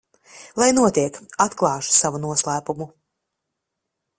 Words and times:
Lai 0.61 0.69
notiek, 0.77 1.19
atklāšu 1.45 1.93
savu 1.99 2.23
noslēpumu. 2.27 2.89